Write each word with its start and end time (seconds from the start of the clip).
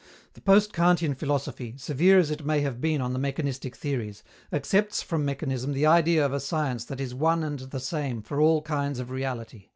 The 0.33 0.41
post 0.41 0.73
Kantian 0.73 1.13
philosophy, 1.13 1.75
severe 1.77 2.17
as 2.17 2.31
it 2.31 2.43
may 2.43 2.61
have 2.61 2.81
been 2.81 3.01
on 3.01 3.13
the 3.13 3.19
mechanistic 3.19 3.75
theories, 3.75 4.23
accepts 4.51 5.03
from 5.03 5.23
mechanism 5.23 5.73
the 5.73 5.85
idea 5.85 6.25
of 6.25 6.33
a 6.33 6.39
science 6.39 6.83
that 6.85 6.99
is 6.99 7.13
one 7.13 7.43
and 7.43 7.59
the 7.59 7.79
same 7.79 8.23
for 8.23 8.41
all 8.41 8.63
kinds 8.63 8.97
of 8.99 9.11
reality. 9.11 9.67